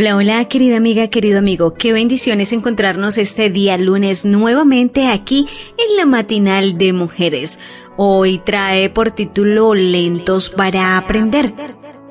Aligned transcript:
Hola, 0.00 0.14
hola, 0.14 0.44
querida 0.44 0.76
amiga, 0.76 1.08
querido 1.08 1.40
amigo. 1.40 1.74
Qué 1.74 1.92
bendiciones 1.92 2.52
encontrarnos 2.52 3.18
este 3.18 3.50
día 3.50 3.76
lunes 3.76 4.24
nuevamente 4.24 5.08
aquí 5.08 5.48
en 5.76 5.96
la 5.96 6.06
matinal 6.06 6.78
de 6.78 6.92
mujeres. 6.92 7.58
Hoy 7.96 8.38
trae 8.38 8.90
por 8.90 9.10
título 9.10 9.74
Lentos 9.74 10.50
para 10.50 10.98
aprender. 10.98 11.52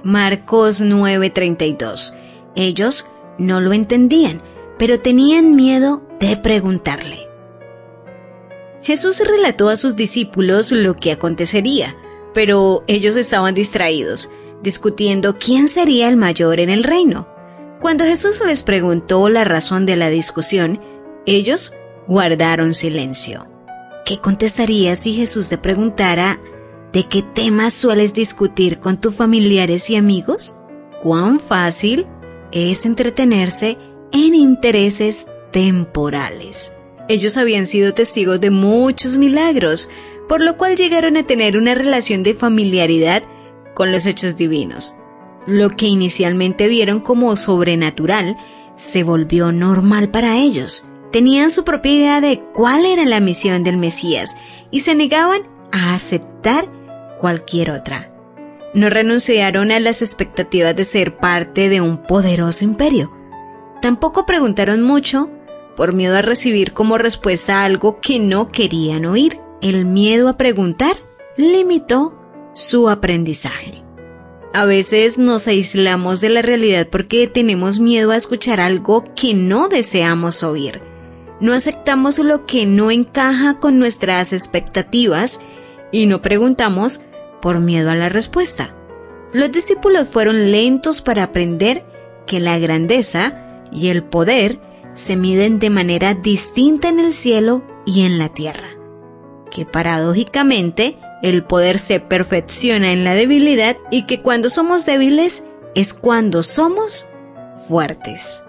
Marcos 0.03 0.81
9:32. 0.81 2.13
Ellos 2.57 3.05
no 3.37 3.61
lo 3.61 3.71
entendían, 3.71 4.41
pero 4.77 4.99
tenían 4.99 5.55
miedo 5.55 6.05
de 6.19 6.35
preguntarle. 6.35 7.29
Jesús 8.83 9.21
relató 9.25 9.69
a 9.69 9.77
sus 9.77 9.95
discípulos 9.95 10.73
lo 10.73 10.93
que 10.93 11.13
acontecería, 11.13 11.95
pero 12.33 12.83
ellos 12.87 13.15
estaban 13.15 13.53
distraídos, 13.53 14.29
discutiendo 14.61 15.37
quién 15.37 15.69
sería 15.69 16.09
el 16.09 16.17
mayor 16.17 16.59
en 16.59 16.69
el 16.69 16.83
reino. 16.83 17.36
Cuando 17.79 18.05
Jesús 18.05 18.39
les 18.45 18.63
preguntó 18.63 19.29
la 19.29 19.43
razón 19.43 19.85
de 19.85 19.95
la 19.95 20.09
discusión, 20.09 20.81
ellos 21.25 21.73
guardaron 22.07 22.73
silencio. 22.73 23.47
¿Qué 24.05 24.19
contestarías 24.19 24.99
si 24.99 25.13
Jesús 25.13 25.49
te 25.49 25.57
preguntara 25.57 26.39
de 26.91 27.03
qué 27.03 27.21
temas 27.21 27.73
sueles 27.73 28.13
discutir 28.13 28.79
con 28.79 28.99
tus 28.99 29.13
familiares 29.13 29.89
y 29.89 29.95
amigos? 29.95 30.57
¿Cuán 31.03 31.39
fácil 31.39 32.07
es 32.51 32.85
entretenerse 32.85 33.77
en 34.11 34.33
intereses 34.33 35.27
temporales? 35.51 36.73
Ellos 37.09 37.37
habían 37.37 37.65
sido 37.67 37.93
testigos 37.93 38.41
de 38.41 38.49
muchos 38.49 39.17
milagros, 39.17 39.89
por 40.27 40.41
lo 40.41 40.57
cual 40.57 40.75
llegaron 40.75 41.15
a 41.15 41.27
tener 41.27 41.57
una 41.57 41.75
relación 41.75 42.23
de 42.23 42.33
familiaridad 42.33 43.23
con 43.75 43.91
los 43.91 44.07
hechos 44.07 44.35
divinos. 44.35 44.95
Lo 45.47 45.69
que 45.69 45.87
inicialmente 45.87 46.67
vieron 46.67 46.99
como 46.99 47.35
sobrenatural 47.37 48.37
se 48.75 49.03
volvió 49.03 49.53
normal 49.53 50.11
para 50.11 50.37
ellos. 50.37 50.85
Tenían 51.11 51.49
su 51.49 51.63
propia 51.63 51.93
idea 51.93 52.21
de 52.21 52.43
cuál 52.53 52.85
era 52.85 53.05
la 53.05 53.21
misión 53.21 53.63
del 53.63 53.77
Mesías 53.77 54.35
y 54.71 54.81
se 54.81 54.93
negaban 54.93 55.43
a 55.71 55.93
aceptar 55.93 56.69
cualquier 57.17 57.71
otra. 57.71 58.11
No 58.73 58.89
renunciaron 58.89 59.71
a 59.71 59.79
las 59.79 60.01
expectativas 60.01 60.75
de 60.75 60.83
ser 60.83 61.17
parte 61.17 61.69
de 61.69 61.79
un 61.79 62.03
poderoso 62.03 62.65
imperio. 62.65 63.11
Tampoco 63.81 64.25
preguntaron 64.25 64.81
mucho 64.81 65.31
por 65.77 65.93
miedo 65.93 66.17
a 66.17 66.21
recibir 66.21 66.73
como 66.73 66.97
respuesta 66.97 67.63
algo 67.63 67.99
que 68.01 68.19
no 68.19 68.49
querían 68.49 69.05
oír. 69.05 69.39
El 69.61 69.85
miedo 69.85 70.27
a 70.27 70.35
preguntar 70.37 70.97
limitó 71.37 72.19
su 72.53 72.89
aprendizaje. 72.89 73.86
A 74.53 74.65
veces 74.65 75.19
nos 75.19 75.47
aislamos 75.47 76.21
de 76.21 76.29
la 76.29 76.41
realidad 76.41 76.87
porque 76.89 77.27
tenemos 77.27 77.79
miedo 77.79 78.11
a 78.11 78.15
escuchar 78.15 78.59
algo 78.59 79.03
que 79.15 79.33
no 79.33 79.67
deseamos 79.67 80.43
oír. 80.43 80.81
No 81.39 81.53
aceptamos 81.53 82.17
lo 82.19 82.45
que 82.45 82.65
no 82.65 82.89
encaja 82.89 83.59
con 83.59 83.77
nuestras 83.77 84.33
expectativas 84.33 85.39
y 85.91 86.07
no 86.07 86.21
preguntamos 86.21 87.01
por 87.41 87.59
miedo 87.59 87.91
a 87.91 87.95
la 87.95 88.09
respuesta. 88.09 88.73
Los 89.33 89.51
discípulos 89.51 90.07
fueron 90.07 90.51
lentos 90.51 91.01
para 91.01 91.23
aprender 91.23 91.85
que 92.25 92.39
la 92.39 92.57
grandeza 92.57 93.61
y 93.71 93.89
el 93.89 94.03
poder 94.03 94.59
se 94.93 95.15
miden 95.15 95.59
de 95.59 95.69
manera 95.69 96.15
distinta 96.15 96.89
en 96.89 96.99
el 96.99 97.13
cielo 97.13 97.63
y 97.85 98.01
en 98.01 98.17
la 98.17 98.29
tierra, 98.29 98.69
que 99.51 99.65
paradójicamente 99.65 100.97
el 101.21 101.43
poder 101.43 101.79
se 101.79 101.99
perfecciona 101.99 102.91
en 102.91 103.03
la 103.03 103.13
debilidad 103.13 103.77
y 103.91 104.03
que 104.03 104.21
cuando 104.21 104.49
somos 104.49 104.85
débiles 104.85 105.43
es 105.75 105.93
cuando 105.93 106.43
somos 106.43 107.07
fuertes. 107.67 108.43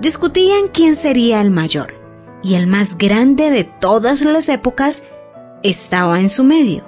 Discutían 0.00 0.68
quién 0.72 0.94
sería 0.94 1.40
el 1.40 1.50
mayor, 1.50 1.94
y 2.42 2.54
el 2.54 2.66
más 2.66 2.98
grande 2.98 3.50
de 3.50 3.64
todas 3.64 4.22
las 4.22 4.48
épocas 4.48 5.04
estaba 5.62 6.20
en 6.20 6.28
su 6.28 6.44
medio. 6.44 6.84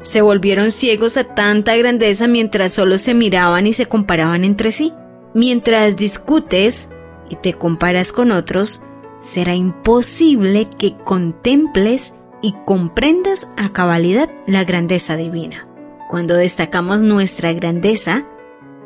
Se 0.00 0.20
volvieron 0.20 0.72
ciegos 0.72 1.16
a 1.16 1.24
tanta 1.24 1.76
grandeza 1.76 2.26
mientras 2.26 2.72
solo 2.72 2.98
se 2.98 3.14
miraban 3.14 3.66
y 3.68 3.72
se 3.72 3.86
comparaban 3.86 4.44
entre 4.44 4.72
sí. 4.72 4.92
Mientras 5.34 5.96
discutes 5.96 6.90
y 7.30 7.36
te 7.36 7.54
comparas 7.54 8.10
con 8.10 8.32
otros, 8.32 8.82
será 9.18 9.54
imposible 9.54 10.68
que 10.78 10.96
contemples 11.04 12.14
y 12.42 12.54
comprendas 12.66 13.48
a 13.56 13.70
cabalidad 13.70 14.30
la 14.46 14.64
grandeza 14.64 15.16
divina. 15.16 15.66
Cuando 16.08 16.34
destacamos 16.34 17.02
nuestra 17.02 17.52
grandeza, 17.52 18.26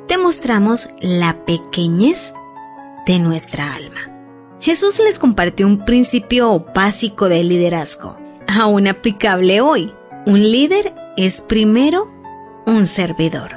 demostramos 0.08 0.90
la 1.00 1.44
pequeñez 1.44 2.34
de 3.06 3.18
nuestra 3.18 3.74
alma. 3.74 4.12
Jesús 4.60 5.00
les 5.00 5.18
compartió 5.18 5.66
un 5.66 5.84
principio 5.84 6.64
básico 6.74 7.28
de 7.28 7.42
liderazgo, 7.42 8.18
aún 8.46 8.86
aplicable 8.86 9.60
hoy. 9.60 9.92
Un 10.26 10.42
líder 10.42 10.94
es 11.16 11.42
primero 11.42 12.10
un 12.66 12.86
servidor. 12.86 13.56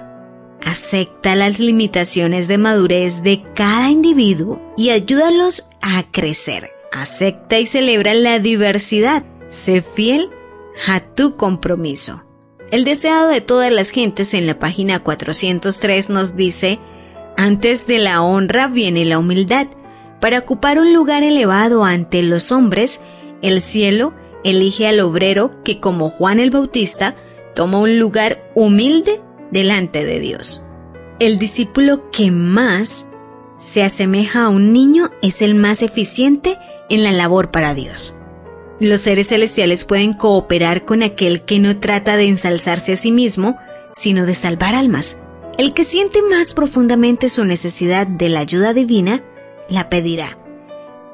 Acepta 0.65 1.35
las 1.35 1.59
limitaciones 1.59 2.47
de 2.47 2.57
madurez 2.57 3.23
de 3.23 3.43
cada 3.55 3.89
individuo 3.89 4.61
y 4.77 4.89
ayúdalos 4.89 5.69
a 5.81 6.03
crecer. 6.11 6.71
Acepta 6.91 7.59
y 7.59 7.65
celebra 7.65 8.13
la 8.13 8.39
diversidad 8.39 9.23
Sé 9.49 9.81
fiel 9.81 10.29
a 10.87 10.99
tu 11.01 11.35
compromiso. 11.35 12.23
El 12.71 12.83
deseado 12.83 13.29
de 13.29 13.41
todas 13.41 13.71
las 13.71 13.89
gentes 13.89 14.35
en 14.35 14.45
la 14.45 14.59
página 14.59 15.03
403 15.03 16.11
nos 16.11 16.35
dice, 16.35 16.79
antes 17.35 17.87
de 17.87 17.97
la 17.97 18.21
honra 18.21 18.67
viene 18.67 19.05
la 19.05 19.17
humildad. 19.17 19.67
Para 20.21 20.39
ocupar 20.39 20.77
un 20.77 20.93
lugar 20.93 21.23
elevado 21.23 21.83
ante 21.83 22.21
los 22.21 22.51
hombres, 22.51 23.01
el 23.41 23.61
cielo 23.61 24.13
elige 24.43 24.87
al 24.87 24.99
obrero 24.99 25.63
que 25.63 25.79
como 25.79 26.11
Juan 26.11 26.39
el 26.39 26.51
Bautista 26.51 27.15
toma 27.55 27.79
un 27.79 27.97
lugar 27.97 28.51
humilde 28.53 29.19
delante 29.51 30.05
de 30.05 30.19
Dios. 30.19 30.63
El 31.17 31.39
discípulo 31.39 32.11
que 32.11 32.29
más 32.29 33.09
se 33.57 33.83
asemeja 33.83 34.43
a 34.43 34.49
un 34.49 34.73
niño 34.73 35.09
es 35.23 35.41
el 35.41 35.55
más 35.55 35.81
eficiente 35.81 36.57
en 36.89 37.03
la 37.03 37.11
labor 37.11 37.49
para 37.49 37.73
Dios. 37.73 38.18
Los 38.79 39.01
seres 39.01 39.27
celestiales 39.27 39.83
pueden 39.83 40.13
cooperar 40.13 40.85
con 40.85 41.03
aquel 41.03 41.43
que 41.43 41.59
no 41.59 41.79
trata 41.79 42.15
de 42.15 42.27
ensalzarse 42.27 42.93
a 42.93 42.95
sí 42.95 43.11
mismo, 43.11 43.57
sino 43.91 44.25
de 44.25 44.33
salvar 44.33 44.73
almas. 44.73 45.19
El 45.57 45.73
que 45.73 45.83
siente 45.83 46.21
más 46.21 46.53
profundamente 46.53 47.27
su 47.27 47.43
necesidad 47.43 48.07
de 48.07 48.29
la 48.29 48.39
ayuda 48.39 48.73
divina, 48.73 49.21
la 49.67 49.89
pedirá. 49.89 50.37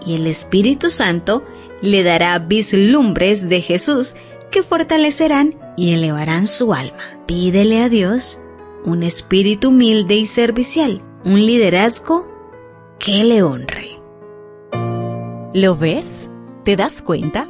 Y 0.06 0.16
el 0.16 0.28
Espíritu 0.28 0.92
Santo 0.92 1.44
le 1.82 2.04
dará 2.04 2.38
vislumbres 2.38 3.50
de 3.50 3.62
Jesús 3.62 4.16
que 4.52 4.62
fortalecerán 4.62 5.56
y 5.76 5.94
elevarán 5.94 6.46
su 6.46 6.74
alma. 6.74 7.20
Pídele 7.26 7.82
a 7.82 7.90
Dios 7.90 8.40
un 8.86 9.02
espíritu 9.02 9.70
humilde 9.70 10.16
y 10.16 10.28
servicial, 10.28 11.02
un 11.24 11.44
liderazgo 11.44 12.28
que 13.00 13.24
le 13.24 13.42
honre. 13.42 14.00
¿Lo 15.56 15.76
ves? 15.76 16.30
¿Te 16.64 16.76
das 16.76 17.02
cuenta? 17.02 17.50